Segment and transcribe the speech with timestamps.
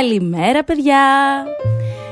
[0.00, 0.98] Καλημέρα παιδιά.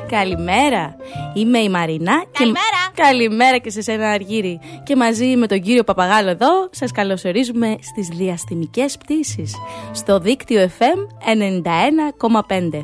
[0.09, 0.97] Καλημέρα.
[1.35, 3.03] Είμαι η Μαρινά Καλημέρα και...
[3.03, 3.59] Καλημέρα.
[3.59, 4.61] Και σε σένα Αργύρι.
[4.83, 9.55] Και μαζί με τον κύριο Παπαγάλο εδώ Σας καλωσορίζουμε στις διαστημικές πτήσεις
[9.93, 10.99] Στο δίκτυο FM
[12.49, 12.83] 91,5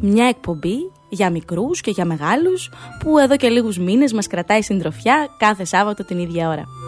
[0.00, 5.28] Μια εκπομπή για μικρούς και για μεγάλους Που εδώ και λίγους μήνες μας κρατάει συντροφιά
[5.38, 6.83] Κάθε Σάββατο την ίδια ώρα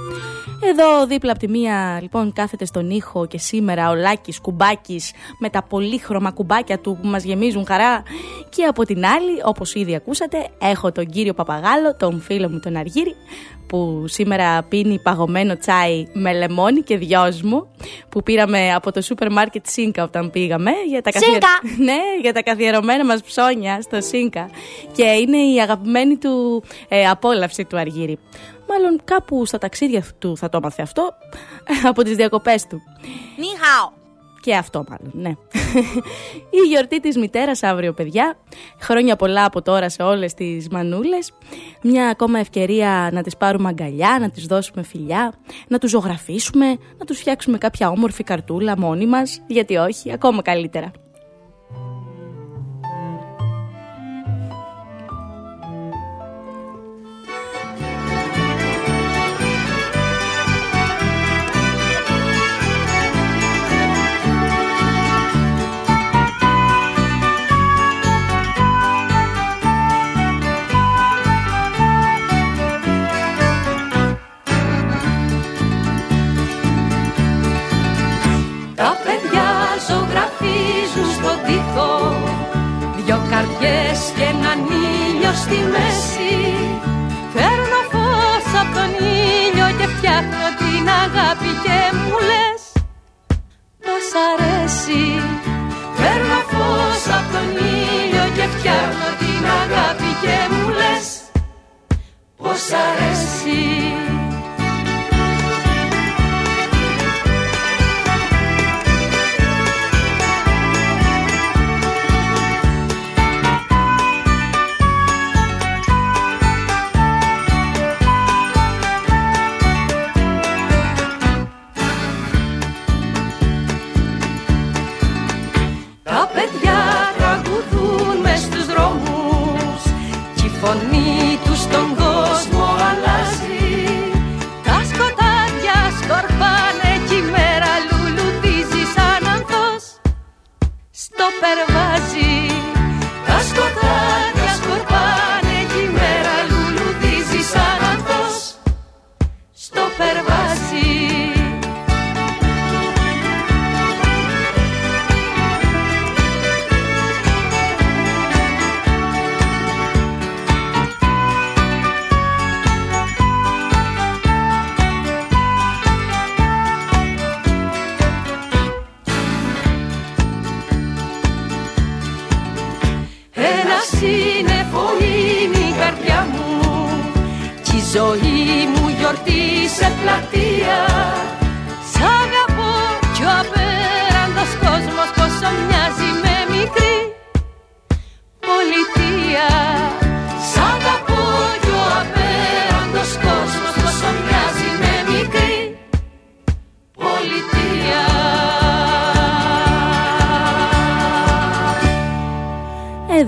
[0.71, 5.51] εδώ δίπλα από τη μία λοιπόν κάθεται στον ήχο και σήμερα ο Λάκης Κουμπάκης με
[5.51, 8.03] τα πολύχρωμα κουμπάκια του που μας γεμίζουν χαρά.
[8.49, 12.77] Και από την άλλη όπως ήδη ακούσατε έχω τον κύριο Παπαγάλο, τον φίλο μου τον
[12.77, 13.15] Αργύρι
[13.67, 17.69] που σήμερα πίνει παγωμένο τσάι με λεμόνι και δυόσμο
[18.09, 21.39] που πήραμε από το σούπερ μάρκετ Σίνκα όταν πήγαμε για τα, καθιε...
[21.87, 24.51] ναι, για τα καθιερωμένα μας ψώνια στο Σίνκα.
[24.93, 28.19] Και είναι η αγαπημένη του ε, απόλαυση του Αργύρι.
[28.69, 31.15] Μάλλον κάπου στα ταξίδια του θα το έμαθε αυτό
[31.91, 32.81] από τις διακοπές του.
[33.37, 34.05] Νιχάο.
[34.41, 35.29] Και αυτό μάλλον, ναι.
[36.63, 38.37] Η γιορτή της μητέρας αύριο, παιδιά.
[38.81, 41.33] Χρόνια πολλά από τώρα σε όλες τις μανούλες.
[41.83, 45.33] Μια ακόμα ευκαιρία να τις πάρουμε αγκαλιά, να τις δώσουμε φιλιά,
[45.69, 46.67] να τους ζωγραφίσουμε,
[46.99, 50.91] να τους φτιάξουμε κάποια όμορφη καρτούλα μόνοι μας, γιατί όχι, ακόμα καλύτερα.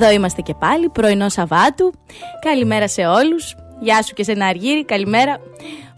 [0.09, 1.93] Εδώ είμαστε και πάλι, πρωινό Σαββάτου.
[2.41, 3.57] Καλημέρα σε όλους.
[3.81, 5.41] Γεια σου και σε Αργύρι, καλημέρα.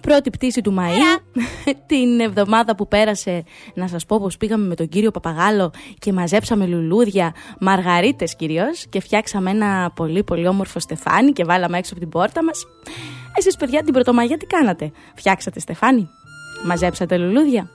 [0.00, 1.40] Πρώτη πτήση του Μαΐου,
[1.86, 6.66] την εβδομάδα που πέρασε, να σας πω πως πήγαμε με τον κύριο Παπαγάλο και μαζέψαμε
[6.66, 12.10] λουλούδια, μαργαρίτες κυρίως και φτιάξαμε ένα πολύ πολύ όμορφο στεφάνι και βάλαμε έξω από την
[12.10, 12.66] πόρτα μας.
[13.38, 16.08] Εσείς παιδιά την Πρωτομαγιά τι κάνατε, φτιάξατε στεφάνι,
[16.66, 17.70] μαζέψατε λουλούδια;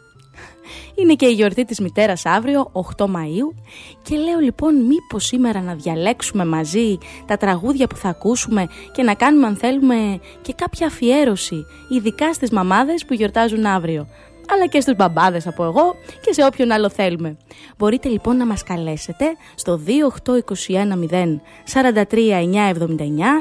[0.96, 3.56] Είναι και η γιορτή της μητέρας αύριο, 8 Μαΐου.
[4.02, 9.14] Και λέω λοιπόν μήπως σήμερα να διαλέξουμε μαζί τα τραγούδια που θα ακούσουμε και να
[9.14, 14.08] κάνουμε αν θέλουμε και κάποια αφιέρωση, ειδικά στις μαμάδες που γιορτάζουν αύριο
[14.50, 17.38] αλλά και στους μπαμπάδες από εγώ και σε όποιον άλλο θέλουμε.
[17.78, 19.26] Μπορείτε λοιπόν να μας καλέσετε
[19.56, 21.40] στο 28210
[21.74, 21.82] 43979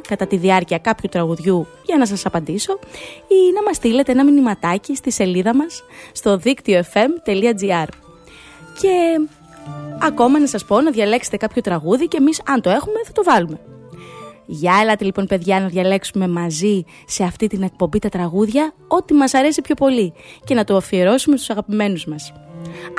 [0.08, 2.78] κατά τη διάρκεια κάποιου τραγουδιού για να σας απαντήσω
[3.28, 7.86] ή να μας στείλετε ένα μηνυματάκι στη σελίδα μας στο δίκτυο fm.gr
[8.80, 9.20] και
[10.02, 13.22] ακόμα να σας πω να διαλέξετε κάποιο τραγούδι και εμείς αν το έχουμε θα το
[13.24, 13.73] βάλουμε.
[14.46, 19.34] Για έλατε λοιπόν παιδιά να διαλέξουμε μαζί σε αυτή την εκπομπή τα τραγούδια ό,τι μας
[19.34, 20.12] αρέσει πιο πολύ
[20.44, 22.32] και να το αφιερώσουμε στους αγαπημένους μας.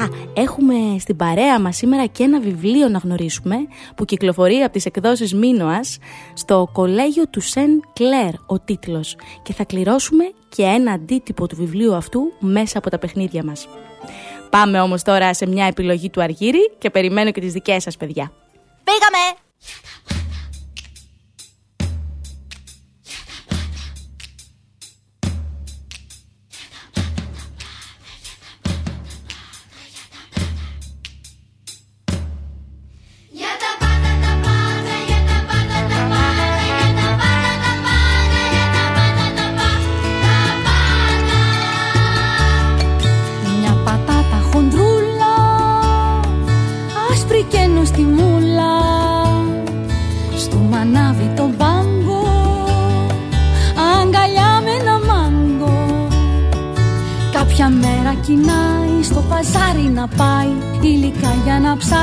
[0.01, 3.56] Α, έχουμε στην παρέα μας σήμερα και ένα βιβλίο να γνωρίσουμε
[3.95, 5.97] που κυκλοφορεί από τις εκδόσεις Μίνωας
[6.33, 11.95] στο κολέγιο του Σεν Κλέρ ο τίτλος και θα κληρώσουμε και ένα αντίτυπο του βιβλίου
[11.95, 13.68] αυτού μέσα από τα παιχνίδια μας.
[14.50, 18.31] Πάμε όμως τώρα σε μια επιλογή του Αργύρι και περιμένω και τις δικές σας παιδιά.
[18.83, 20.25] Πήγαμε!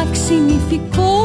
[0.03, 1.22] Για να ψάξει νηφικό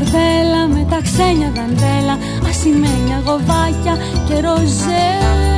[0.00, 2.18] κορδέλα με τα ξένια δαντέλα
[2.48, 3.96] Ασημένια γοβάκια
[4.28, 5.49] και ροζέ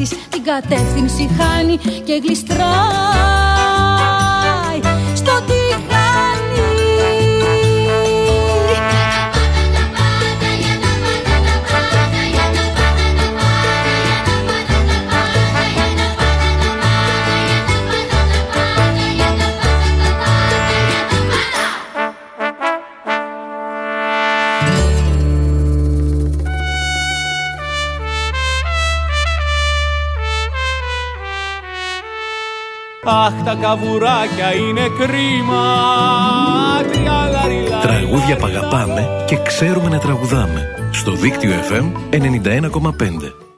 [0.00, 3.39] της Την κατεύθυνση χάνει και γλιστράει
[33.70, 35.64] τα καβουράκια είναι κρίμα.
[37.82, 40.68] Τραγούδια παγαπάμε και ξέρουμε να τραγουδάμε.
[40.92, 43.49] Στο δίκτυο FM 91,5.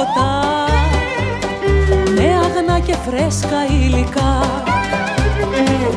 [0.00, 0.64] Παρασκευάζει παγωτά
[2.14, 4.62] με αγνά και φρέσκα υλικά.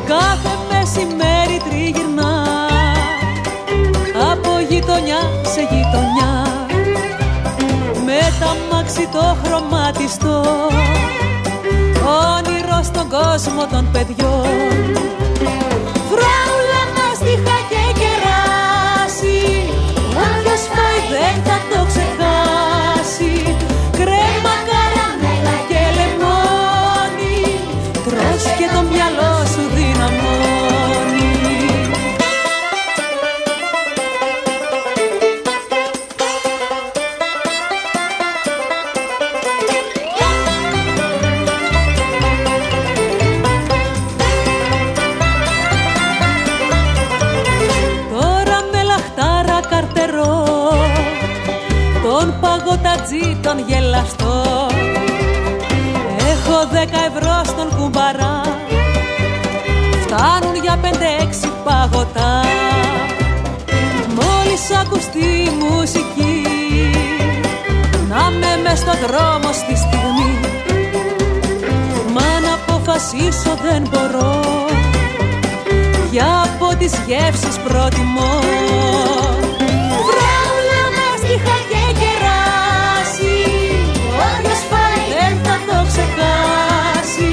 [0.07, 2.45] Κάθε μεσημέρι τριγυρνά.
[4.31, 6.33] Από γειτονιά σε γειτονιά.
[8.05, 10.43] Με τα αμάξι το χρωματιστό
[12.05, 14.82] όνειρο στον κόσμο των παιδιών
[73.33, 74.39] αποφασίσω δεν μπορώ
[76.11, 78.39] για από τις γεύσεις προτιμώ
[80.07, 83.35] Φράουλα μας τύχα και κεράσει
[84.27, 87.31] Όποιος φάει δεν θα το ξεχάσει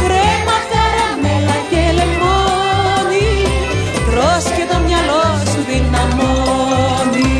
[0.00, 3.32] Κρέμα, καραμέλα και λεμόνι
[4.10, 7.34] Τρως και το μυαλό σου δυναμώνει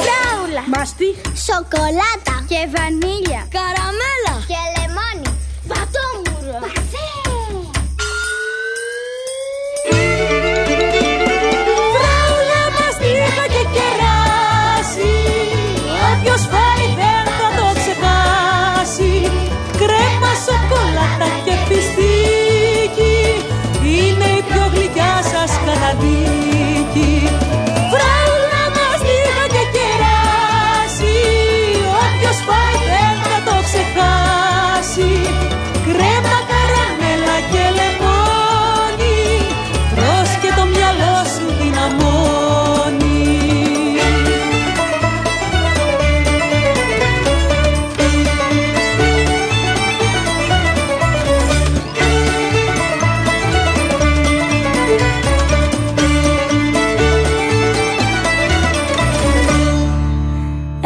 [0.00, 0.62] Φράουλα.
[0.76, 1.16] Μαστίχ.
[1.46, 2.34] Σοκολάτα.
[2.48, 3.43] Και βανίλια.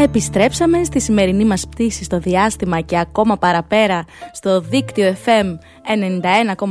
[0.09, 5.47] Επιστρέψαμε στη σημερινή μας πτήση στο διάστημα και ακόμα παραπέρα στο δίκτυο FM
[6.65, 6.67] 91,5.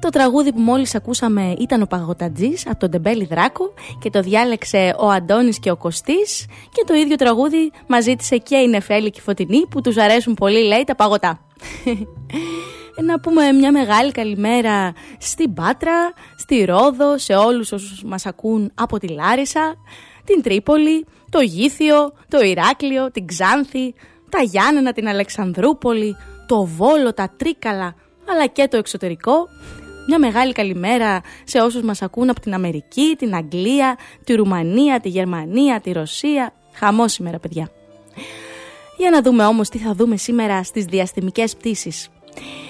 [0.00, 4.94] Το τραγούδι που μόλις ακούσαμε ήταν ο Παγωτατζής από τον Τεμπέλη Δράκο και το διάλεξε
[4.98, 9.18] ο Αντώνης και ο Κωστής και το ίδιο τραγούδι μας ζήτησε και η Νεφέλη και
[9.18, 11.40] η Φωτεινή που τους αρέσουν πολύ λέει τα παγωτά.
[13.06, 18.98] Να πούμε μια μεγάλη καλημέρα στην Πάτρα, στη Ρόδο, σε όλους όσους μας ακούν από
[18.98, 19.74] τη Λάρισα,
[20.24, 23.94] την Τρίπολη, το Γήθιο, το Ηράκλειο, την Ξάνθη,
[24.28, 27.94] τα Γιάννενα, την Αλεξανδρούπολη, το Βόλο, τα Τρίκαλα,
[28.28, 29.48] αλλά και το εξωτερικό.
[30.08, 35.08] Μια μεγάλη καλημέρα σε όσους μας ακούν από την Αμερική, την Αγγλία, τη Ρουμανία, τη
[35.08, 36.52] Γερμανία, τη Ρωσία.
[36.72, 37.70] Χαμό σήμερα, παιδιά.
[38.96, 42.08] Για να δούμε όμως τι θα δούμε σήμερα στις διαστημικές πτήσεις.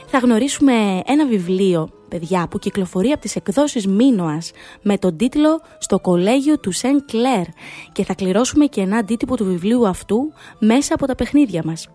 [0.07, 4.51] Θα γνωρίσουμε ένα βιβλίο, παιδιά, που κυκλοφορεί από τις εκδόσεις Μίνωας
[4.83, 7.45] με τον τίτλο «Στο κολέγιο του Σεν Κλέρ»
[7.93, 11.89] και θα κληρώσουμε και ένα αντίτυπο του βιβλίου αυτού μέσα από τα παιχνίδια μας.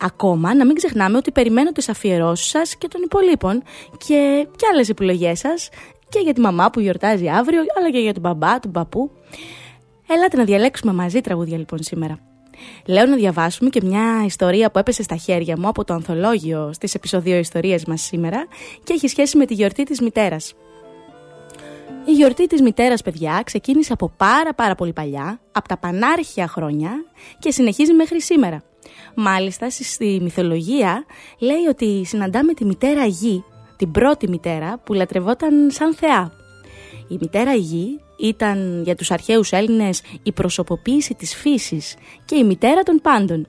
[0.00, 3.62] Ακόμα να μην ξεχνάμε ότι περιμένω τις αφιερώσεις σας και των υπολείπων
[4.06, 5.68] και, και άλλες επιλογές σας
[6.08, 9.10] και για τη μαμά που γιορτάζει αύριο αλλά και για τον μπαμπά, τον παππού.
[10.08, 12.29] Ελάτε να διαλέξουμε μαζί τραγούδια λοιπόν σήμερα.
[12.86, 16.94] Λέω να διαβάσουμε και μια ιστορία που έπεσε στα χέρια μου από το ανθολόγιο στις
[16.94, 18.46] επεισοδιο ιστορίες μας σήμερα
[18.84, 20.54] και έχει σχέση με τη γιορτή της μητέρας.
[22.04, 26.90] Η γιορτή της μητέρας, παιδιά, ξεκίνησε από πάρα πάρα πολύ παλιά, από τα πανάρχια χρόνια
[27.38, 28.62] και συνεχίζει μέχρι σήμερα.
[29.14, 31.04] Μάλιστα, στη μυθολογία
[31.38, 33.44] λέει ότι συναντάμε τη μητέρα γη,
[33.76, 36.32] την πρώτη μητέρα που λατρευόταν σαν θεά.
[37.08, 42.82] Η μητέρα γη ήταν για τους αρχαίους Έλληνες η προσωποποίηση της φύσης και η μητέρα
[42.82, 43.46] των πάντων.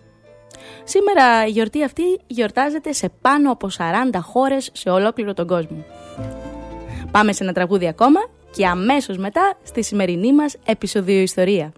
[0.83, 5.85] Σήμερα η γιορτή αυτή γιορτάζεται σε πάνω από 40 χώρες σε ολόκληρο τον κόσμο.
[7.11, 8.19] Πάμε σε ένα τραγούδι ακόμα
[8.55, 11.73] και αμέσως μετά στη σημερινή μας επεισοδιο ιστορία.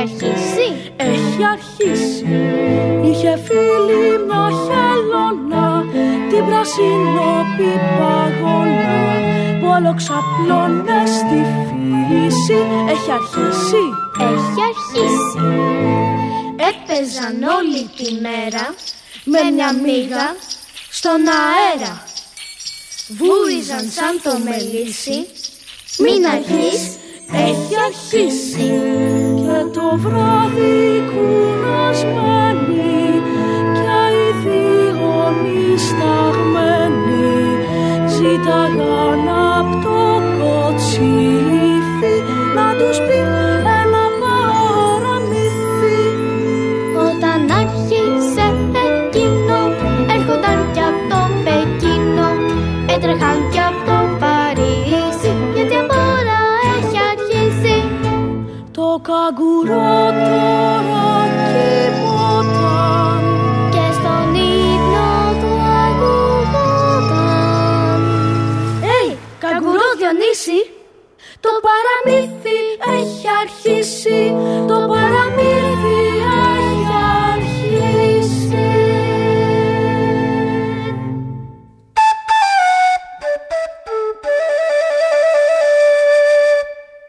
[0.00, 0.92] Αρχίσει.
[0.96, 2.24] Έχει αρχίσει.
[3.04, 5.84] Είχε φίλη μια χελώνα
[6.30, 7.44] Την πράσινο
[7.98, 9.00] παγώνα
[9.80, 11.40] άλλο ξαπλώνε στη
[12.06, 12.58] φύση.
[12.92, 13.84] Έχει αρχίσει.
[14.30, 15.38] Έχει αρχίσει.
[16.70, 18.74] Έπαιζαν όλη τη μέρα
[19.24, 20.36] Με μια μύγα
[20.90, 22.04] στον αέρα.
[23.08, 25.18] Βούριζαν σαν το μελίσι.
[25.98, 26.96] Μην αρχίσεις
[27.32, 28.70] έχει αρχίσει
[29.36, 32.88] Και το βράδυ κουρασμένη
[33.74, 37.30] Και οι δίγονοι σταγμένοι
[38.08, 42.14] Ζήταγαν απ' το κοτσίφι
[42.54, 43.39] Να τους πει
[70.30, 70.70] καγκουρό Διονύση
[71.40, 72.58] Το παραμύθι
[73.00, 74.34] έχει αρχίσει
[74.66, 75.98] Το παραμύθι
[76.58, 76.86] έχει
[77.32, 78.28] αρχίσει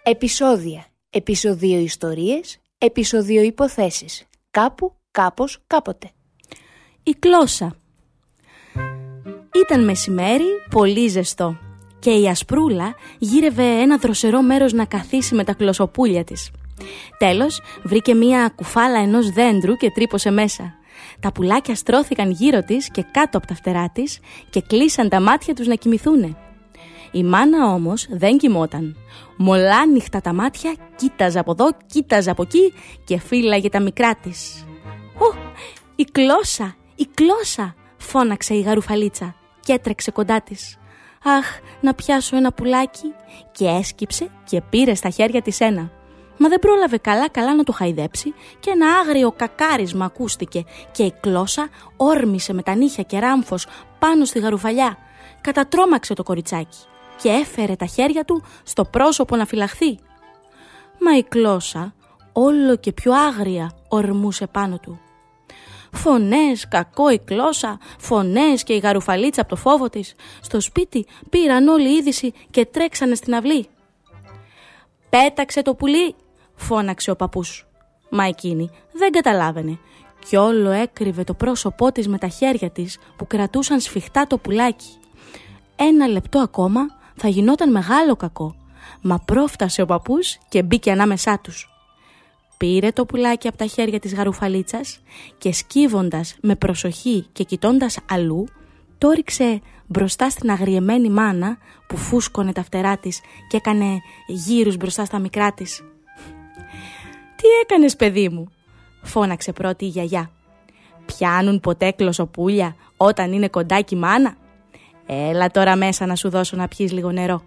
[0.04, 0.86] Επισόδια.
[1.10, 2.60] Επισοδίο ιστορίες.
[2.78, 4.24] Επισοδίο υποθέσεις.
[4.52, 6.12] Κάπου, κάπως, κάποτε.
[7.04, 7.76] Η κλώσσα.
[9.66, 11.71] Ήταν μεσημέρι, πολύ ζεστό
[12.02, 16.52] και η Ασπρούλα γύρευε ένα δροσερό μέρος να καθίσει με τα κλωσοπούλια της.
[17.18, 20.74] Τέλος, βρήκε μία κουφάλα ενός δέντρου και τρύπωσε μέσα.
[21.20, 25.54] Τα πουλάκια στρώθηκαν γύρω της και κάτω από τα φτερά της και κλείσαν τα μάτια
[25.54, 26.36] τους να κοιμηθούνε.
[27.12, 28.96] Η μάνα όμως δεν κοιμόταν.
[29.38, 34.66] Μολά νύχτα τα μάτια, κοίταζε από εδώ, κοίταζε από εκεί και φύλαγε τα μικρά της.
[35.18, 35.36] «Ω,
[35.96, 40.81] η κλώσσα, η κλώσσα», φώναξε η γαρουφαλίτσα και έτρεξε κοντά της.
[41.24, 43.14] «Αχ, να πιάσω ένα πουλάκι»
[43.52, 45.92] και έσκυψε και πήρε στα χέρια της ένα.
[46.38, 51.14] Μα δεν πρόλαβε καλά καλά να το χαϊδέψει και ένα άγριο κακάρισμα ακούστηκε και η
[51.20, 53.68] κλώσσα όρμησε με τα νύχια και ράμφος
[54.00, 54.98] πάνω στη γαρουφαλιά.
[55.42, 56.78] Κατατρώμαξε το κοριτσάκι
[57.22, 60.00] και έφερε τα χέρια του στο πρόσωπο να φυλαχθεί.
[61.00, 61.94] Μα η κλώσσα
[62.32, 65.00] όλο και πιο άγρια ορμούσε πάνω του.
[65.92, 70.16] Φωνές, κακό η κλώσσα, φωνές και η γαρουφαλίτσα από το φόβο της.
[70.42, 73.68] Στο σπίτι πήραν όλη είδηση και τρέξανε στην αυλή.
[75.10, 76.16] «Πέταξε το πουλί»,
[76.56, 77.66] φώναξε ο παππούς.
[78.10, 79.80] Μα εκείνη δεν καταλάβαινε
[80.28, 84.90] κι όλο έκρυβε το πρόσωπό της με τα χέρια της που κρατούσαν σφιχτά το πουλάκι.
[85.76, 86.82] Ένα λεπτό ακόμα
[87.16, 88.56] θα γινόταν μεγάλο κακό,
[89.02, 91.71] μα πρόφτασε ο παππούς και μπήκε ανάμεσά τους.
[92.62, 95.00] Πήρε το πουλάκι από τα χέρια της γαρουφαλίτσας
[95.38, 98.48] και σκύβοντας με προσοχή και κοιτώντας αλλού,
[98.98, 103.86] το ρίξε μπροστά στην αγριεμένη μάνα που φούσκωνε τα φτερά της και έκανε
[104.28, 105.84] γύρους μπροστά στα μικρά της.
[107.36, 108.52] «Τι έκανες παιδί μου»
[109.02, 110.32] φώναξε πρώτη η γιαγιά.
[111.06, 114.36] «Πιάνουν ποτέ κλωσοπούλια όταν είναι κοντάκι μάνα»
[115.06, 117.42] Έλα τώρα μέσα να σου δώσω να πιείς λίγο νερό.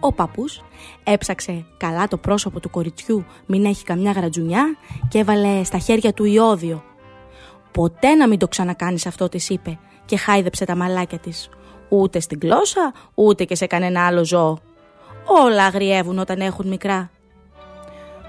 [0.00, 0.62] Ο παππούς
[1.04, 4.76] έψαξε καλά το πρόσωπο του κοριτσιού μην έχει καμιά γρατζουνιά
[5.08, 6.84] και έβαλε στα χέρια του ιόδιο.
[7.72, 11.48] Ποτέ να μην το ξανακάνεις αυτό της είπε και χάιδεψε τα μαλάκια της.
[11.88, 14.58] Ούτε στην γλώσσα ούτε και σε κανένα άλλο ζώο.
[15.24, 17.10] Όλα αγριεύουν όταν έχουν μικρά.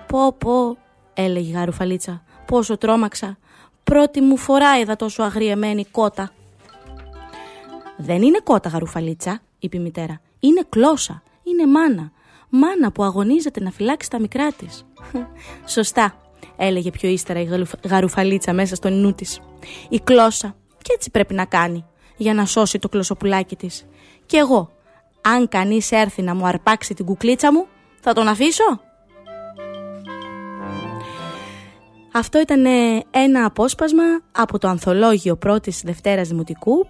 [0.08, 0.78] Πω πω
[1.14, 3.38] έλεγε η γαρουφαλίτσα πόσο τρόμαξα.
[3.84, 6.32] Πρώτη μου φορά είδα τόσο αγριεμένη κότα.
[7.98, 10.22] Δεν είναι κότα γαρουφαλίτσα, είπε η μητέρα.
[10.40, 11.24] Είναι κλώσσα.
[11.52, 12.12] Είναι μάνα.
[12.50, 14.86] Μάνα που αγωνίζεται να φυλάξει τα μικρά της.
[15.76, 16.16] Σωστά,
[16.58, 17.50] έλεγε πιο ύστερα η
[17.88, 19.40] γαρουφαλίτσα μέσα στο νου της.
[19.90, 20.56] Η κλώσσα.
[20.82, 21.86] Και έτσι πρέπει να κάνει
[22.18, 23.86] για να σώσει το κλωσοπουλάκι της.
[24.26, 24.72] Και εγώ,
[25.22, 27.68] αν κανείς έρθει να μου αρπάξει την κουκλίτσα μου,
[28.00, 28.80] θα τον αφήσω;
[32.14, 32.66] Αυτό ήταν
[33.12, 36.88] ένα απόσπασμα από το ανθολόγιο πρώτης Δευτέρας Δημοτικού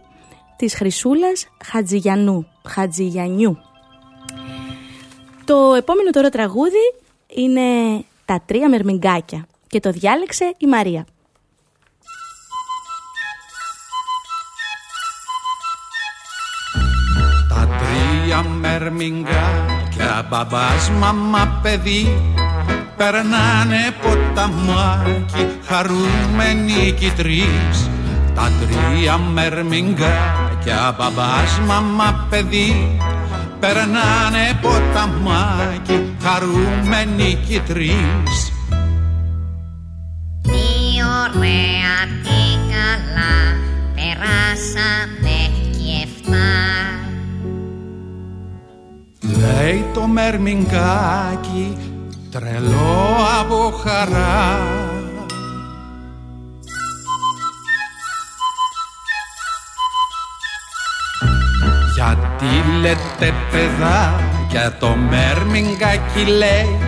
[0.55, 3.57] της Χρυσούλας Χατζηγιανού, Χατζηγιανιού.
[5.49, 6.93] Το επόμενο τώρα τραγούδι
[7.27, 7.61] είναι
[8.25, 11.05] «Τα τρία μερμηγκάκια» και το διάλεξε η Μαρία.
[17.49, 22.33] Τα τρία μερμηγκάκια, μπαμπάς, μαμά, παιδί
[22.97, 27.89] Περνάνε ποταμάκι, χαρούμενοι κι τρεις
[28.35, 32.99] Τα τρία μερμηγκάκια κι μπαμπάς, μαμά, παιδί
[33.59, 38.51] περνάνε ποταμάκι χαρούμενοι κι τρεις.
[40.41, 40.65] Τι
[41.25, 42.41] ωραία, τι
[42.71, 43.35] καλά
[43.95, 45.37] περάσαμε
[45.71, 46.51] κι εφτά.
[49.39, 51.77] Λέει το μερμιγκάκι
[52.31, 54.59] τρελό από χαρά
[62.51, 66.79] Γιατί λέτε παιδάκια το μερμιγκάκι λέει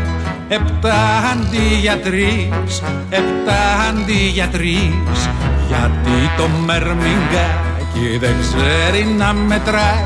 [0.48, 5.30] Επτά αντί για τρεις, επτά αντί για τρεις
[5.68, 10.06] Γιατί το μερμιγκάκι δεν ξέρει να μετράει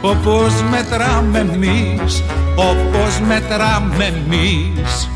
[0.00, 2.22] όπως μετράμε εμείς,
[2.54, 5.10] όπως μετράμε εμείς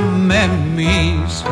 [0.00, 1.42] μετράμε εμείς.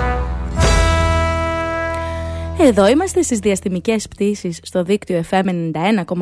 [2.61, 6.15] Εδώ είμαστε στις διαστημικές πτήσεις στο δίκτυο FM 91,5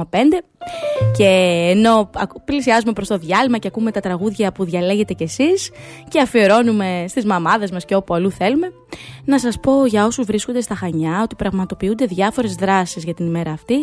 [1.17, 1.25] και
[1.71, 2.11] ενώ
[2.45, 5.71] πλησιάζουμε προς το διάλειμμα και ακούμε τα τραγούδια που διαλέγετε κι εσείς
[6.09, 8.73] και αφιερώνουμε στις μαμάδες μας και όπου αλλού θέλουμε
[9.25, 13.51] να σας πω για όσους βρίσκονται στα Χανιά ότι πραγματοποιούνται διάφορες δράσεις για την ημέρα
[13.51, 13.77] αυτή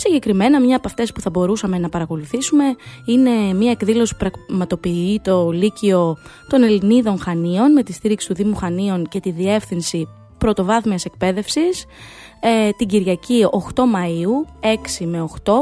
[0.00, 2.64] Συγκεκριμένα, μια από αυτές που θα μπορούσαμε να παρακολουθήσουμε
[3.04, 6.16] είναι μια εκδήλωση που πραγματοποιεί το Λύκειο
[6.48, 10.08] των Ελληνίδων Χανίων με τη στήριξη του Δήμου Χανίων και τη Διεύθυνση
[10.38, 11.86] Πρωτοβάθμιας Εκπαίδευσης
[12.40, 14.66] ε, την Κυριακή 8 Μαΐου
[15.00, 15.52] 6 με 8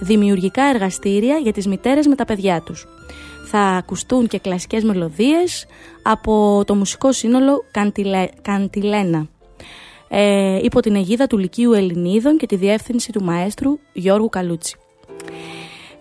[0.00, 2.86] δημιουργικά εργαστήρια για τις μητέρες με τα παιδιά τους.
[3.50, 5.66] Θα ακουστούν και κλασικές μελωδίες
[6.02, 7.64] από το μουσικό σύνολο
[8.42, 9.28] Καντιλένα
[10.08, 14.76] ε, υπό την αιγίδα του Λυκείου Ελληνίδων και τη διεύθυνση του μαέστρου Γιώργου Καλούτσι.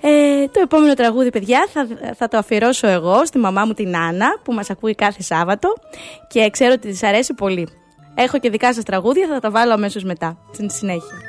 [0.01, 4.39] Ε, το επόμενο τραγούδι, παιδιά, θα, θα το αφιερώσω εγώ στη μαμά μου την Άννα,
[4.43, 5.73] που μας ακούει κάθε Σάββατο
[6.27, 7.67] και ξέρω ότι της αρέσει πολύ.
[8.15, 11.27] Έχω και δικά σας τραγούδια, θα τα βάλω αμέσως μετά, στην συνέχεια.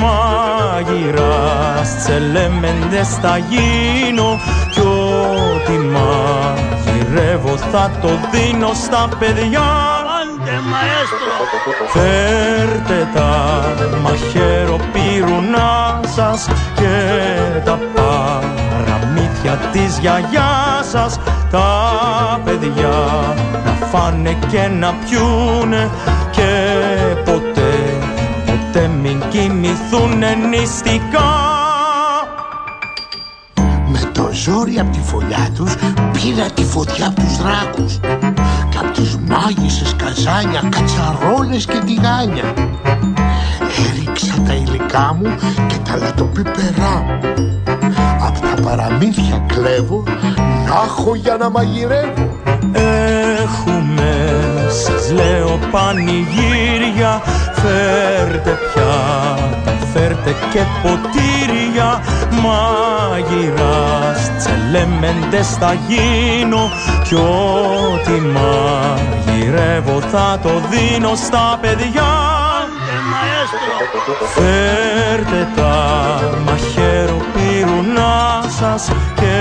[0.00, 4.40] Μάγειρας τσελέμεντες θα γίνω.
[4.70, 9.66] Κι ό,τι μαγειρεύω θα το δίνω στα παιδιά.
[10.18, 11.34] Άντε μαέστρο.
[11.92, 13.30] Φέρτε τα
[14.02, 16.94] μαχαίρο πυρουνά σας Και
[17.64, 21.18] τα παραμύθια της γιαγιάς σας.
[21.50, 22.94] Τα παιδιά
[23.64, 25.90] να φάνε και να πιούνε
[26.30, 26.50] Και
[26.96, 27.13] ποτέ
[28.74, 31.32] ποτέ μην κοιμηθούν νηστικά.
[33.86, 35.74] Με το ζόρι απ' τη φωλιά τους
[36.12, 37.98] πήρα τη φωτιά απ' τους δράκους.
[38.70, 42.54] Και απ' τις μάγισσες καζάνια, κατσαρόλες και τηγάνια.
[43.88, 45.34] Έριξα τα υλικά μου
[45.66, 47.18] και τα λατοπίπερά μου
[48.26, 50.02] Απ' τα παραμύθια κλέβω
[50.66, 52.36] να έχω για να μαγειρεύω.
[52.72, 57.22] Έχουμες, σας λέω πανηγύρια
[57.64, 58.94] Φέρτε πια,
[59.92, 62.00] φέρτε και ποτήρια
[62.30, 66.70] Μάγειρας, τσελέμεντες θα γίνω
[67.02, 72.12] Κι ό,τι μαγειρεύω θα το δίνω στα παιδιά.
[74.34, 79.36] Φέρτε τα μαχαίρο πυρουνά σας και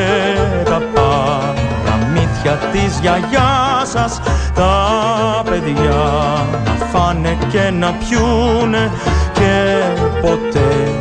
[0.64, 4.22] τα παραμύθια της γιαγιάς σας.
[4.54, 8.92] Τα παιδιά να φάνε και να πιούνε
[9.34, 9.80] και
[10.22, 10.92] ποτέ,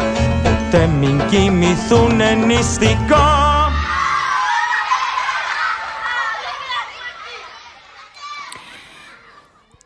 [0.43, 3.51] ποτέ μην κοιμηθούν νηστικά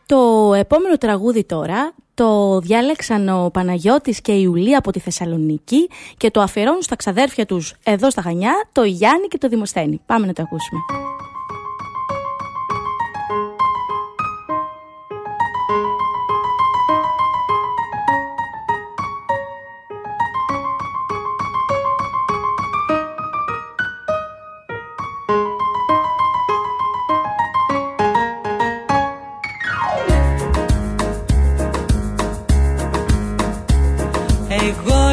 [0.07, 6.31] Το επόμενο τραγούδι τώρα το διάλεξαν ο Παναγιώτης και η Ιουλία από τη Θεσσαλονίκη και
[6.31, 10.01] το αφιερώνουν στα ξαδέρφια τους εδώ στα Χανιά, το Γιάννη και το Δημοσθένη.
[10.07, 10.81] Πάμε να το ακούσουμε.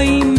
[0.03, 0.32] time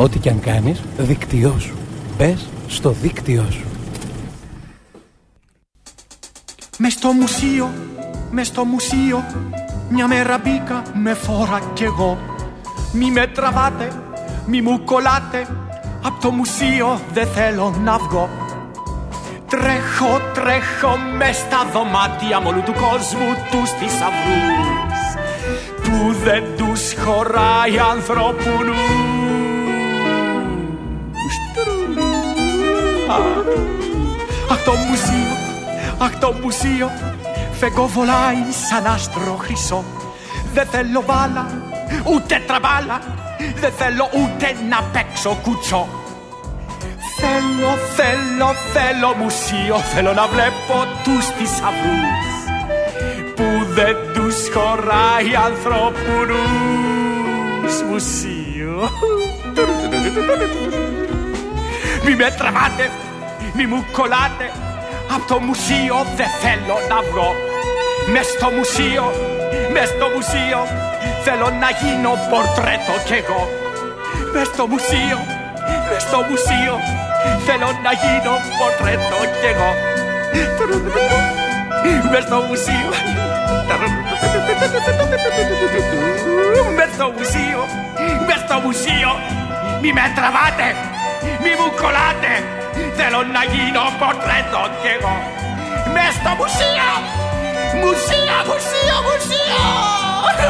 [0.00, 1.74] Ό,τι και αν κάνεις, δίκτυό σου.
[2.18, 3.64] Μπες στο δίκτυό σου.
[6.78, 7.70] Μες στο μουσείο,
[8.30, 9.24] μες στο μουσείο
[9.90, 12.18] Μια μέρα μπήκα με φόρα κι εγώ
[12.92, 13.92] Μη με τραβάτε,
[14.46, 15.46] μη μου κολλάτε
[16.02, 18.28] Απ' το μουσείο δεν θέλω να βγω
[19.48, 25.00] Τρέχω, τρέχω μες στα δωμάτια όλου του κόσμου τους θησαυρούς
[25.82, 28.50] Που δεν τους χωράει ανθρώπου
[34.50, 35.34] Αχ το μουσείο,
[35.98, 36.90] αχ το μουσείο.
[37.52, 38.36] Φεγγό βολάει
[38.68, 39.84] σαν άστρο χρυσό.
[40.54, 41.46] Δεν θέλω μπάλα,
[42.04, 43.00] ούτε τραμπάλα.
[43.60, 45.88] Δεν θέλω ούτε να παίξω κουτσό.
[47.20, 49.76] Θέλω, θέλω, θέλω μουσείο.
[49.76, 52.36] Θέλω να βλέπω τους θησαυρούς
[53.34, 58.90] Που δεν τους χωράει ανθρώπου νους Μουσείο
[62.04, 62.90] Μη με τραβάτε,
[63.56, 64.46] μη μου κολλάτε
[65.14, 67.30] Απ' το μουσείο δεν θέλω να βγω
[68.12, 69.04] Μες στο μουσείο,
[69.72, 70.60] μες στο μουσείο
[71.24, 73.42] Θέλω να γίνω πορτρέτο κι εγώ
[74.32, 75.18] Μες στο μουσείο,
[75.88, 76.74] μες στο μουσείο
[77.46, 79.70] Θέλω να γίνω πορτρέτο κι εγώ
[82.10, 82.90] Μες στο μουσείο
[86.76, 87.60] Μες στο μουσείο,
[88.26, 89.10] μες στο μουσείο,
[89.80, 90.68] μη με τραβάτε,
[91.42, 92.32] μη μου κολλάτε,
[92.98, 95.16] θέλω να γίνω πορτρέτο κι εγώ.
[95.94, 96.90] Μες στο μουσείο,
[97.82, 99.62] μουσείο, μουσείο, μουσείο,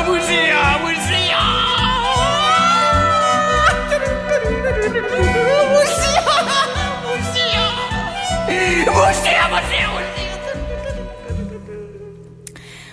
[0.06, 1.48] μουσείο, μουσείο.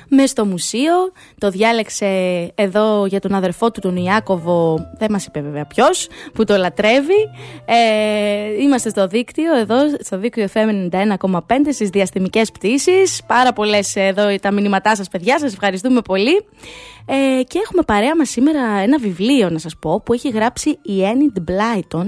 [0.09, 0.93] Μες στο μουσείο.
[1.37, 2.05] Το διάλεξε
[2.55, 7.29] εδώ για τον αδερφό του τον Ιάκωβο, δεν μας είπε βέβαια ποιος, που το λατρεύει.
[7.65, 11.39] Ε, είμαστε στο δίκτυο, εδώ στο δίκτυο FM 91,5
[11.71, 13.21] στις διαστημικές πτήσεις.
[13.27, 16.45] Πάρα πολλές εδώ τα μηνύματά σας παιδιά, σας ευχαριστούμε πολύ.
[17.07, 21.01] Ε, και έχουμε παρέα μας σήμερα ένα βιβλίο να σας πω που έχει γράψει η
[21.01, 22.05] Enid Blyton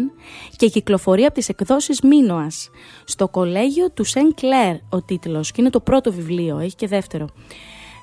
[0.55, 2.69] και κυκλοφορεί από τις εκδόσεις Μίνωας.
[3.03, 7.27] Στο κολέγιο του Σεν Κλέρ ο τίτλος και είναι το πρώτο βιβλίο, έχει και δεύτερο.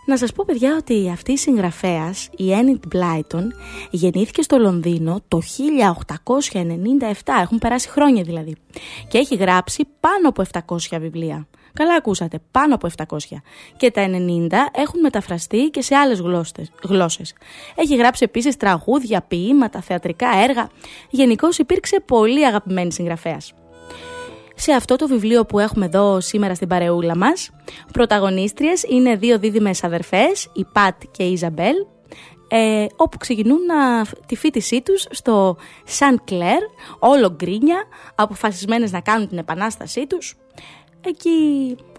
[0.06, 3.44] Να σας πω παιδιά ότι αυτή η συγγραφέας, η Enid Blyton,
[3.90, 8.56] γεννήθηκε στο Λονδίνο το 1897, έχουν περάσει χρόνια δηλαδή,
[9.08, 11.46] και έχει γράψει πάνω από 700 βιβλία.
[11.72, 13.42] Καλά ακούσατε, πάνω από 700.
[13.76, 16.20] Και τα 90 έχουν μεταφραστεί και σε άλλες
[16.82, 17.34] γλώσσες.
[17.74, 20.68] Έχει γράψει επίσης τραγούδια, ποίηματα, θεατρικά έργα.
[21.10, 23.52] Γενικώς υπήρξε πολύ αγαπημένη συγγραφέας
[24.54, 27.50] σε αυτό το βιβλίο που έχουμε εδώ σήμερα στην παρεούλα μας.
[27.92, 31.74] Πρωταγωνίστριες είναι δύο δίδυμες αδερφές, η Πατ και η Ιζαμπέλ,
[32.48, 36.62] ε, όπου ξεκινούν να, τη φίτησή τους στο Σαν Κλέρ,
[36.98, 40.36] όλο γκρίνια, αποφασισμένες να κάνουν την επανάστασή τους.
[41.00, 41.30] Εκεί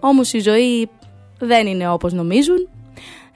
[0.00, 0.88] όμως η ζωή
[1.38, 2.68] δεν είναι όπως νομίζουν.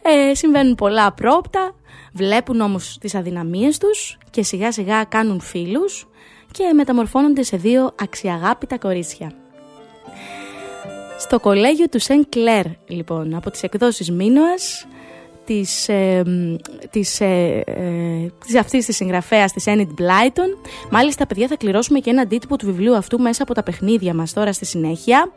[0.03, 1.75] Ε, συμβαίνουν πολλά απρόπτα,
[2.13, 6.10] βλέπουν όμως τις αδυναμίες τους και σιγά σιγά κάνουν φίλους
[6.51, 9.33] και μεταμορφώνονται σε δύο αξιαγάπητα κορίτσια.
[11.19, 14.87] Στο κολέγιο του Σεν Κλέρ, λοιπόν, από τις εκδόσεις Μίνωας,
[15.45, 16.23] της, ε,
[16.91, 20.69] της, ε, ε, της αυτής της συγγραφέας της Enid Blyton.
[20.91, 24.33] Μάλιστα, παιδιά, θα κληρώσουμε και ένα αντίτυπο του βιβλίου αυτού μέσα από τα παιχνίδια μας
[24.33, 25.33] τώρα στη συνέχεια.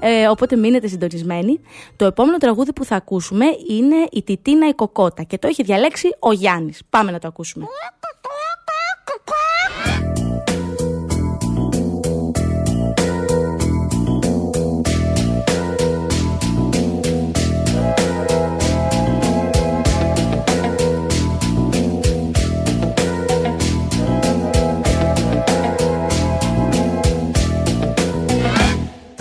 [0.00, 1.60] Ε, οπότε μείνετε συντονισμένοι.
[1.96, 6.08] Το επόμενο τραγούδι που θα ακούσουμε είναι η Τιτίνα η Κοκότα και το έχει διαλέξει
[6.18, 6.82] ο Γιάννης.
[6.90, 7.66] Πάμε να το ακούσουμε.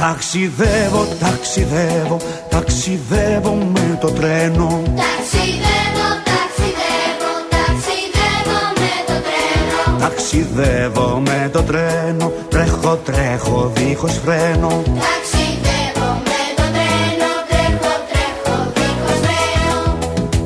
[0.02, 2.18] Ταξιδεύω, ταξιδεύω,
[2.50, 4.82] ταξιδεύω με το τρένο.
[5.02, 10.00] Ταξιδεύω, ταξιδεύω, ταξιδεύω με το τρένο.
[10.00, 14.82] Ταξιδεύω με το τρένο, τρέχω, τρέχω δίχως φρένο.
[15.06, 19.98] Ταξιδεύω με το τρένο, τρέχω, τρέχω δίχως φρένο.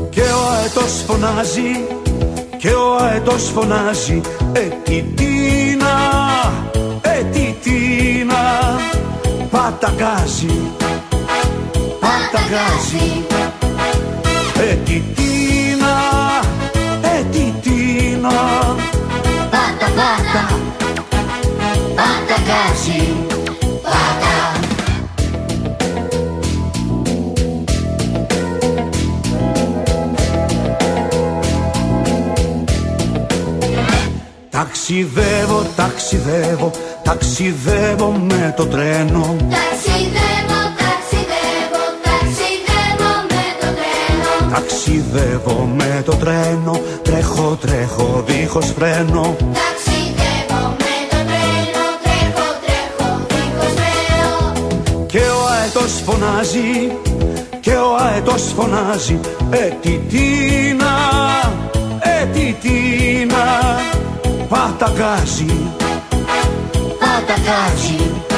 [0.09, 1.71] Και ο αετός φωνάζει,
[2.57, 4.21] και ο αετός φωνάζει
[4.53, 5.95] Ε, τι τίνα,
[7.01, 8.64] ε, τι τίνα
[9.55, 10.61] Πάτα γκάζι,
[11.99, 13.25] πάτα γκάζι
[14.69, 15.95] Ε, τι τίνα,
[17.01, 18.29] ε, τι τίνα
[19.51, 20.59] Πάτα, πάτα,
[21.95, 23.13] πάτα γκάζι,
[23.83, 24.59] πάτα
[34.49, 36.71] Ταξιδεύω, ταξιδεύω,
[37.05, 39.35] ταξιδεύω με το τρένο.
[39.55, 44.51] Ταξιδεύω, ταξιδεύω, ταξιδεύω με το τρένο.
[44.53, 49.35] Ταξιδεύω με το τρένο, τρέχω, τρέχω δίχως φρένο.
[49.59, 55.05] Ταξιδεύω με το τρένο, τρέχω, τρέχω δίχως φρένο.
[55.05, 56.71] Και ο αετός φωνάζει,
[57.59, 60.95] και ο αετός φωνάζει Ε, τι τίνα,
[61.99, 63.45] ε, τι τίνα
[64.49, 64.91] Πάτα
[67.45, 68.34] Versace.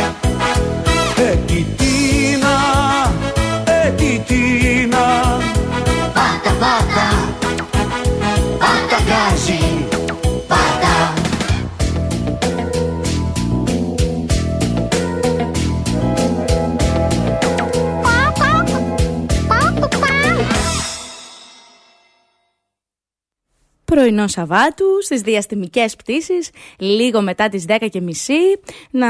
[24.08, 28.60] Πρωινό Σαββάτου, στις διαστημικές πτήσεις, λίγο μετά τις 10 και μισή,
[28.92, 29.08] να,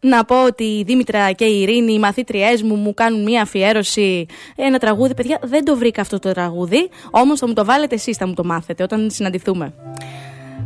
[0.00, 4.26] να πω ότι η Δήμητρα και η Ειρήνη, οι μαθήτριές μου, μου κάνουν μία αφιέρωση,
[4.56, 5.14] ένα τραγούδι.
[5.14, 8.34] Παιδιά, δεν το βρήκα αυτό το τραγούδι, όμως θα μου το βάλετε εσείς, θα μου
[8.34, 9.74] το μάθετε όταν συναντηθούμε.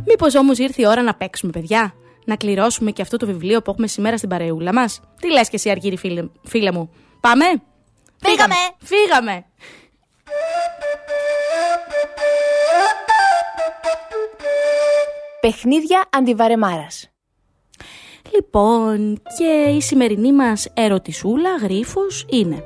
[0.05, 1.93] Μήπως όμως ήρθε η ώρα να παίξουμε, παιδιά,
[2.25, 5.55] να κληρώσουμε και αυτό το βιβλίο που έχουμε σήμερα στην παρεούλα μας; Τι λες και
[5.55, 6.89] εσύ, Αργύρι φίλε, φίλε μου,
[7.19, 7.45] πάμε;
[8.17, 8.55] Φύγαμε!
[8.77, 9.45] Φύγαμε!
[15.45, 17.09] Παιχνίδια αντιβαρεμάρας.
[18.33, 22.63] Λοιπόν, και η σημερινή μας ερωτησούλα, γρίφος, είναι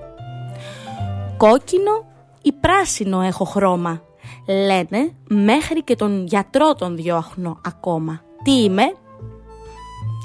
[1.38, 2.06] Κόκκινο
[2.42, 4.02] ή πράσινο έχω χρώμα;
[4.48, 8.22] Λένε μέχρι και τον γιατρό τον διώχνω ακόμα.
[8.44, 8.94] Τι είμαι;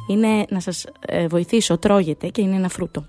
[0.09, 3.07] Είναι να σας ε, βοηθήσω, τρώγεται και είναι ένα φρούτο.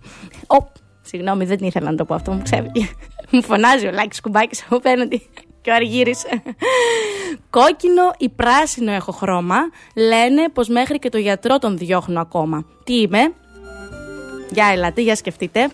[0.47, 0.65] Ω,
[1.01, 2.87] συγγνώμη δεν ήθελα να το πω αυτό, μου ξέφυγε.
[3.31, 5.29] μου φωνάζει ο Λάκης Κουμπάκης από απέναντι
[5.65, 6.23] και ο Αργύρης.
[7.49, 9.57] Κόκκινο ή πράσινο έχω χρώμα.
[9.95, 12.65] Λένε πως μέχρι και το γιατρό τον διώχνω ακόμα.
[12.83, 13.33] Τι είμαι;
[14.51, 15.69] Για ελάτε, για σκεφτείτε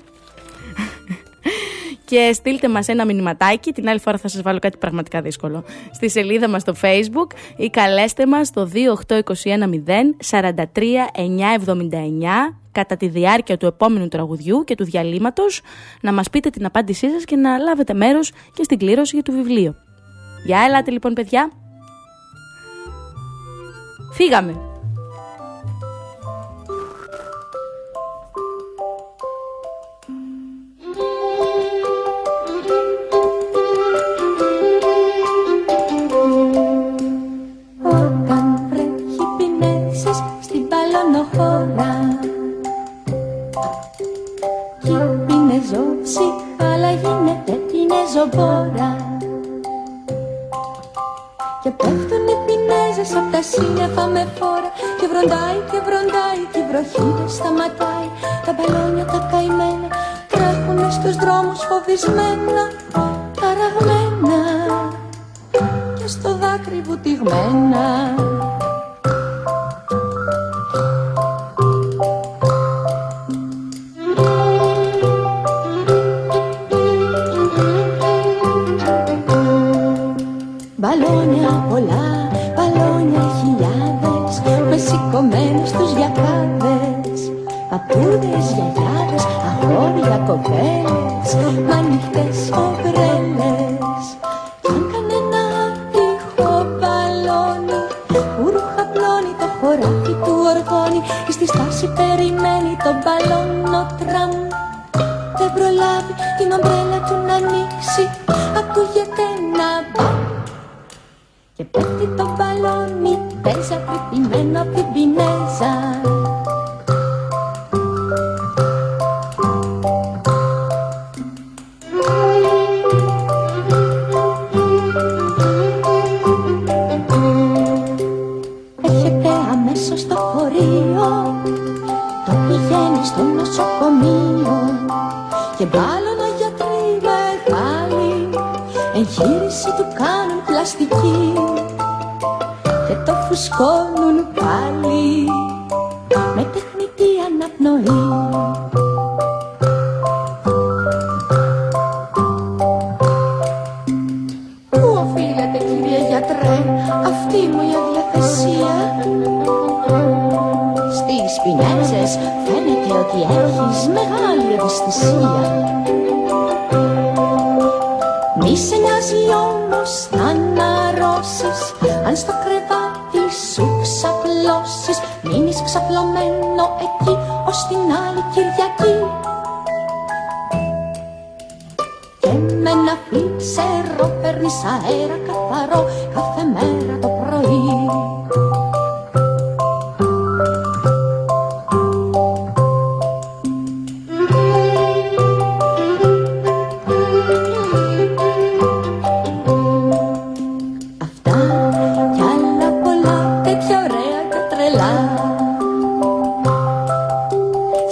[2.06, 3.72] και στείλτε μας ένα μηνυματάκι.
[3.72, 5.64] Την άλλη φορά θα σας βάλω κάτι πραγματικά δύσκολο.
[5.92, 7.28] Στη σελίδα μας στο facebook
[7.58, 8.80] ή καλέστε μας στο 28210
[12.72, 15.61] κατά τη διάρκεια του επόμενου τραγουδιού και του διαλύματος
[16.01, 19.32] να μας πείτε την απάντησή σας και να λάβετε μέρος και στην κλήρωση για το
[19.32, 19.76] βιβλίο.
[20.45, 21.51] Για ελάτε λοιπόν παιδιά.
[24.13, 24.70] Φύγαμε.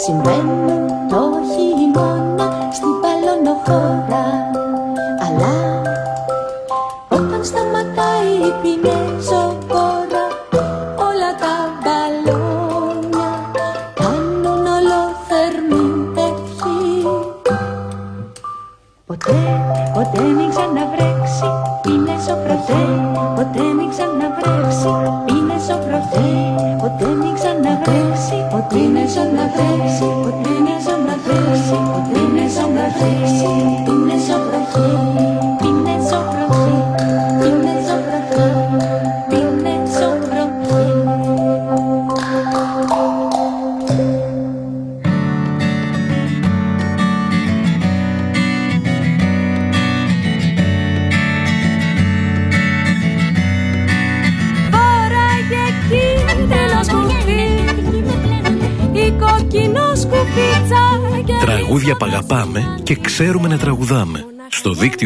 [0.09, 0.78] when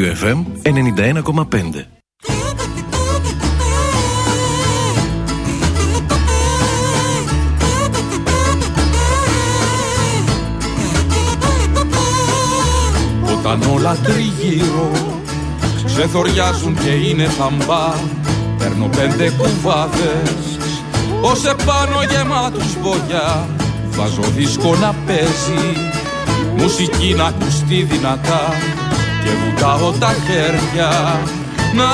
[0.04, 1.86] Στο δίκτυο FM 91,5.
[13.38, 14.92] Όταν όλα τριγύρω
[15.86, 17.94] ξεθοριάζουν και είναι θαμπά.
[18.58, 20.58] Παίρνω πέντε κουβάδες
[21.22, 23.48] ως επάνω γεμάτους μπογιά.
[23.90, 25.92] Βάζω δίσκο να παίζει
[26.58, 28.54] Μουσική να ακουστεί δυνατά
[29.24, 31.20] Και βουτάω τα χέρια
[31.74, 31.90] Να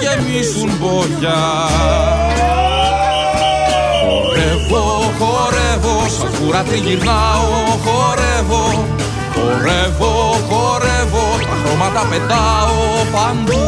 [0.00, 1.44] γεμίσουν μπογιά
[4.02, 4.84] Χορεύω,
[5.18, 7.50] χορεύω Σαν φούρα τριγυρνάω
[7.84, 8.64] Χορεύω,
[9.34, 10.12] χορεύω,
[10.48, 13.64] χορεύω Τα χρώματα πετάω παντού.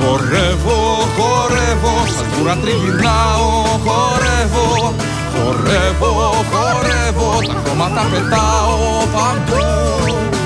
[0.00, 0.78] Χορεύω,
[1.16, 3.48] χορεύω, σαν φούρα τριγυρνάω,
[3.86, 4.94] χορεύω.
[5.34, 6.10] Χορεύω,
[6.52, 8.76] χορεύω, τα χρώματα πετάω
[9.14, 10.39] παντού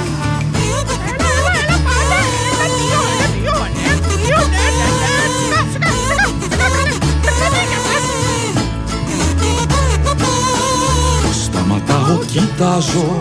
[12.05, 13.19] Σταματάω, κοιτάζω,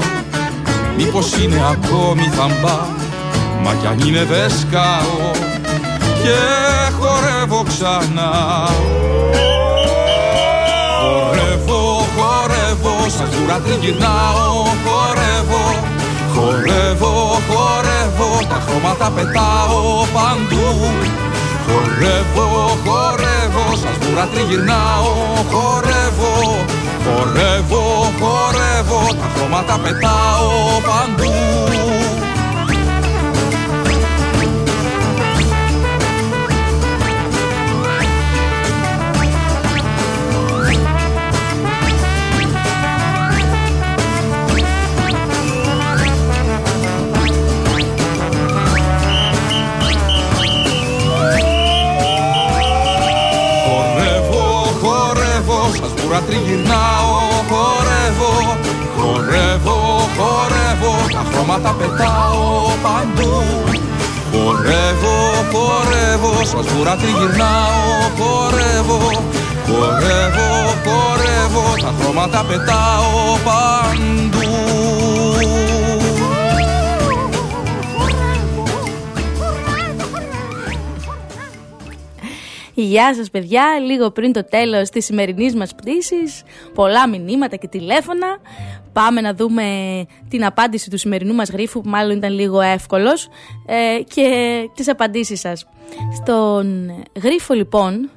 [0.97, 2.79] μήπως είναι ακόμη θαμπά
[3.63, 5.31] Μα κι αν είναι δεν σκάω
[6.23, 6.37] και
[6.99, 8.31] χορεύω ξανά.
[11.01, 15.63] Χορεύω, χορεύω, σαν φούρα τριγυρνάω Χορεύω,
[16.33, 17.13] χορεύω,
[17.49, 20.91] χορεύω Τα χρώματα πετάω παντού
[21.65, 22.47] Χορεύω,
[22.85, 25.11] χορεύω, σαν φούρα τριγυρνάω.
[25.51, 26.33] Χορεύω,
[27.05, 27.83] χορεύω,
[28.19, 30.49] χορεύω Τα χρώματα πετάω
[30.87, 31.31] παντού
[61.63, 63.43] Τα χρώματα πετάω παντού.
[64.31, 65.15] Χορεύω,
[65.51, 68.99] χορεύω, σαν σβουρά τριγυρνάω Χορεύω,
[69.67, 70.49] χορεύω,
[70.85, 75.22] χορεύω Τα χρώματα πετάω παντού
[82.83, 88.37] Γεια σας παιδιά, λίγο πριν το τέλος της σημερινής μας πτήσης, πολλά μηνύματα και τηλέφωνα.
[88.93, 89.63] Πάμε να δούμε
[90.29, 93.27] την απάντηση του σημερινού μας γρίφου που μάλλον ήταν λίγο εύκολος
[93.65, 94.29] ε, και
[94.75, 95.67] τις απαντήσεις σας.
[96.21, 98.09] Στον γρίφο λοιπόν,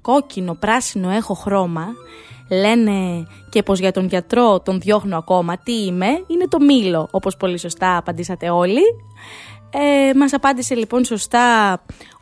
[0.00, 1.86] κόκκινο, πράσινο έχω χρώμα,
[2.50, 7.36] λένε και πως για τον γιατρό τον διώχνω ακόμα, τι είμαι, είναι το μήλο, όπως
[7.36, 8.82] πολύ σωστά απαντήσατε όλοι.
[9.74, 11.72] Ε, μας απάντησε λοιπόν σωστά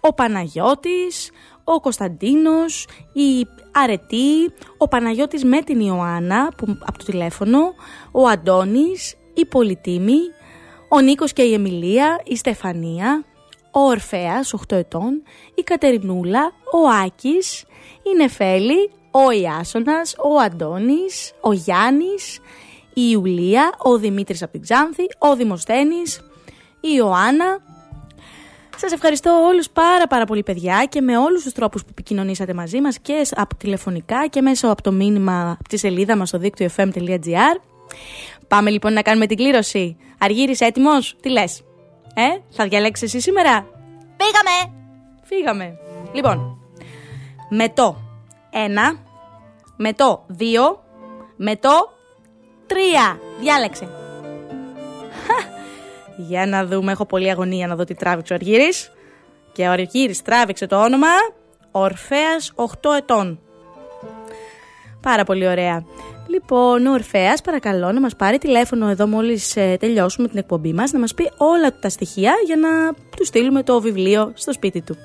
[0.01, 1.31] ο Παναγιώτης,
[1.65, 7.75] ο Κωνσταντίνος, η Αρετή, ο Παναγιώτης με την Ιωάννα που, από το τηλέφωνο,
[8.13, 10.19] ο Αντώνης, η Πολυτίμη,
[10.89, 13.25] ο Νίκος και η Εμιλία, η Στεφανία,
[13.71, 15.23] ο Ορφέας, 8 ετών,
[15.55, 17.65] η Κατερινούλα, ο Άκης,
[18.03, 22.39] η Νεφέλη, ο Ιάσονας, ο Αντώνης, ο Γιάννης,
[22.95, 26.17] η Ιουλία, ο Δημήτρης από την Ξάνθη, ο Δημοσθένης,
[26.81, 27.59] η Ιωάννα,
[28.81, 32.81] Σας ευχαριστώ όλους πάρα πάρα πολύ, παιδιά, και με όλους τους τρόπους που επικοινωνήσατε μαζί
[32.81, 36.69] μας και από τηλεφωνικά και μέσω από το μήνυμα από τη σελίδα μας στο δίκτυο
[36.77, 37.61] fm.gr.
[38.49, 39.97] Πάμε λοιπόν να κάνουμε την κλήρωση.
[40.19, 41.63] Αργύρι, έτοιμος, τι λες;
[42.15, 43.67] Ε, θα διαλέξεις εσύ σήμερα;
[44.17, 44.79] Πήγαμε!
[45.23, 45.79] Φύγαμε.
[46.13, 46.59] Λοιπόν,
[47.51, 47.97] με το
[48.93, 48.99] 1,
[49.77, 50.79] με το 2,
[51.37, 51.93] με το
[52.67, 53.19] 3.
[53.41, 53.89] Διάλεξε.
[56.29, 58.93] Για να δούμε, έχω πολύ αγωνία να δω τι τράβηξε ο Αργύρης.
[59.53, 61.09] Και ο Αργύρης τράβηξε το όνομα
[61.71, 62.65] Ορφέας 8
[62.99, 63.41] ετών.
[65.01, 65.85] Πάρα πολύ ωραία.
[66.27, 70.93] Λοιπόν, ο Ορφέας παρακαλώ να μας πάρει τηλέφωνο εδώ μόλις ε, τελειώσουμε την εκπομπή μας,
[70.93, 74.97] να μας πει όλα τα στοιχεία για να του στείλουμε το βιβλίο στο σπίτι του.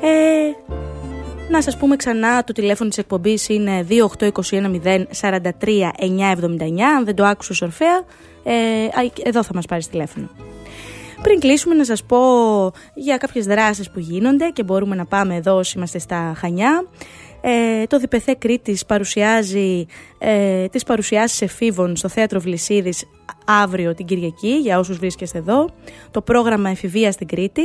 [0.00, 0.52] Ε,
[1.50, 6.80] να σας πούμε ξανά, το τηλέφωνο της εκπομπής είναι 28210 43 979.
[6.96, 8.02] Αν δεν το άκουσες Ορφέα, ε,
[9.22, 10.28] εδώ θα μας πάρεις τηλέφωνο.
[11.22, 12.18] Πριν κλείσουμε να σας πω
[12.94, 16.86] για κάποιες δράσεις που γίνονται και μπορούμε να πάμε εδώ όσοι είμαστε στα Χανιά.
[17.40, 19.86] Ε, το Διπεθέ Κρήτης παρουσιάζει
[20.18, 23.04] ε, τις παρουσιάσεις εφήβων στο Θέατρο Βλυσίδης
[23.44, 25.68] αύριο την Κυριακή για όσους βρίσκεστε εδώ.
[26.10, 27.62] Το πρόγραμμα εφηβεία στην Κρήτη.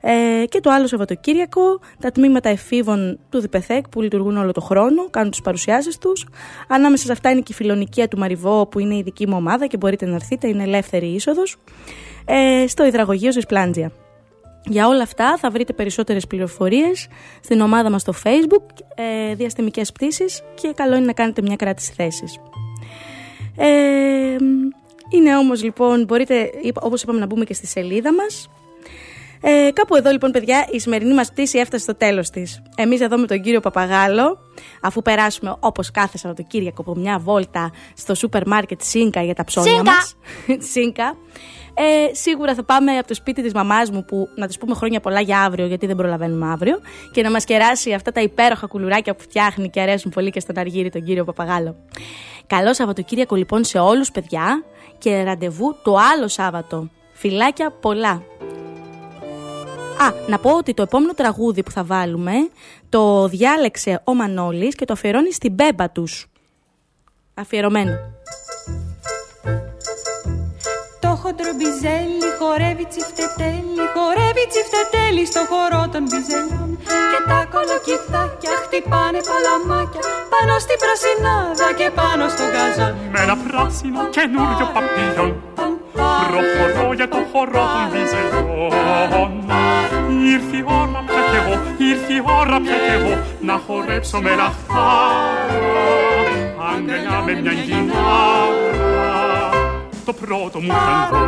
[0.00, 5.08] Ε, και το άλλο Σαββατοκύριακο, τα τμήματα εφήβων του Διπεθέκ που λειτουργούν όλο το χρόνο,
[5.10, 6.26] κάνουν τις παρουσιάσεις τους.
[6.68, 9.66] Ανάμεσα σε αυτά είναι και η φιλονικία του Μαριβό που είναι η δική μου ομάδα
[9.66, 11.56] και μπορείτε να έρθετε, είναι ελεύθερη είσοδος.
[12.24, 13.92] Ε, στο υδραγωγείο της Πλάντζια.
[14.64, 17.08] Για όλα αυτά θα βρείτε περισσότερες πληροφορίες
[17.42, 21.92] στην ομάδα μας στο facebook, ε, διαστημικές πτήσεις και καλό είναι να κάνετε μια κράτηση
[21.92, 22.38] θέσης.
[23.56, 24.36] Ε,
[25.10, 28.50] είναι όμως λοιπόν, μπορείτε όπως είπαμε να μπούμε και στη σελίδα μας.
[29.42, 32.62] Ε, κάπου εδώ λοιπόν παιδιά η σημερινή μας πτήση έφτασε στο τέλος της.
[32.76, 34.38] Εμείς εδώ με τον κύριο Παπαγάλο,
[34.80, 39.70] αφού περάσουμε όπως κάθε Σαββατοκύριακο από μια βόλτα στο σούπερ μάρκετ Σίνκα για τα ψώνια
[39.70, 39.92] Σίνκα.
[39.92, 40.16] μας.
[40.72, 41.16] Σίνκα.
[41.74, 45.00] Ε, σίγουρα θα πάμε από το σπίτι της μαμάς μου που να της πούμε χρόνια
[45.00, 46.80] πολλά για αύριο γιατί δεν προλαβαίνουμε αύριο
[47.12, 50.58] και να μας κεράσει αυτά τα υπέροχα κουλουράκια που φτιάχνει και αρέσουν πολύ και στον
[50.58, 51.76] Αργύρι τον κύριο Παπαγάλο.
[52.46, 54.64] Καλό Σαββατοκύριακο λοιπόν σε όλους παιδιά
[54.98, 56.90] και ραντεβού το άλλο Σάββατο.
[57.12, 58.29] Φιλάκια πολλά.
[60.00, 62.32] Α, να πω ότι το επόμενο τραγούδι που θα βάλουμε
[62.88, 66.26] το διάλεξε ο Μανώλης και το αφιερώνει στην μπέμπα τους.
[67.34, 67.98] Αφιερωμένο.
[71.00, 76.70] Το χοντρό μπιζέλι χορεύει τσιφτετέλι, χορεύει τσιφτετέλι στο χορό των μπιζελιών.
[77.10, 82.92] Και τα κολοκυθάκια χτυπάνε παλαμάκια πάνω στην πρασινάδα και πάνω στο γκαζόν.
[83.12, 85.30] Με ένα πράσινο καινούριο παπίλιον
[86.28, 89.32] προχωρώ για το χορό των μπιζελιών.
[90.34, 91.54] Ήρθε η ώρα πια κι εγώ,
[91.90, 95.60] ήρθε η ώρα πια κι εγώ να χορέψω με λαχτάρα
[96.72, 98.70] αγκαλιά με μια γυνάρα
[100.04, 101.24] το πρώτο μου ταγκό.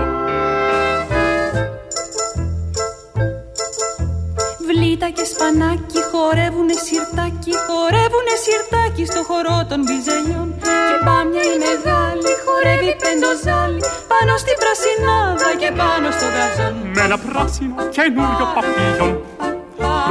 [5.02, 10.48] Βλήτα και σπανάκι χορεύουνε σιρτάκι, χορεύουνε σιρτάκι στο χορό των μπιζελιών.
[10.88, 13.82] Και πάμια η μεγάλη χορεύει πεντοζάλι
[14.12, 16.74] πάνω στην πρασινάδα και πάνω στο γαζόν.
[16.94, 19.12] Με ένα πράσινο καινούριο παπίλιον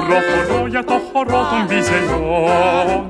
[0.07, 3.01] προχωρώ για το χορό των μπιζελιών.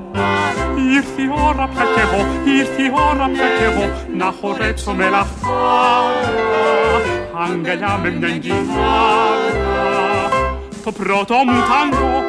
[0.95, 2.19] Ήρθε η ώρα πια κι εγώ,
[2.59, 3.85] ήρθε η ώρα πια κι εγώ
[4.19, 6.31] να χορέψω με λαχτάρα
[7.43, 9.60] αγκαλιά με μια γυνάρα
[10.81, 12.23] το πρώτο μου τάγκο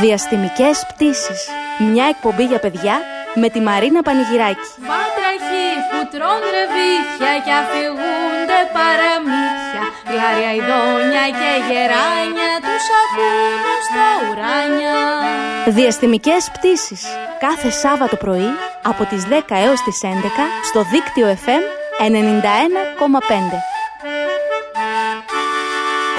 [0.00, 1.48] Διαστημικές πτήσεις.
[1.78, 3.00] Μια εκπομπή για παιδιά
[3.34, 4.68] με τη Μαρίνα Πανηγυράκη.
[4.90, 14.92] Βάτραχοι που τρών ρεβίθια και αφηγούνται παραμύθια Γλάρια ειδόνια και γεράνια τους ακούνε στα ουράνια
[15.68, 17.04] Διαστημικές πτήσεις.
[17.38, 18.48] Κάθε Σάββατο πρωί
[18.82, 20.08] από τις 10 έως τις 11
[20.64, 21.62] στο δίκτυο FM
[21.98, 22.12] 91,5.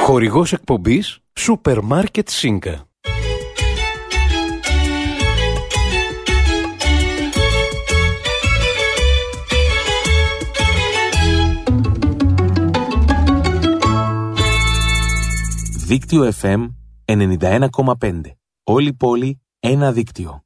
[0.04, 2.88] Χορηγός εκπομπής Σούπερ Μάρκετ Σίνκα.
[15.88, 18.22] Δίκτυο FM 91,5.
[18.64, 20.44] Όλη πόλη, ένα δίκτυο.